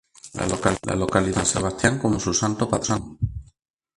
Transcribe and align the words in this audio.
La 0.85 0.95
localidad 0.95 1.09
tiene 1.11 1.29
a 1.29 1.33
San 1.33 1.45
Sebastián 1.45 1.99
como 1.99 2.19
su 2.19 2.33
Santo 2.33 2.67
patrón. 2.67 3.19